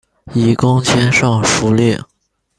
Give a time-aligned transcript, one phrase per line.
[0.33, 1.95] 以功迁尚书令。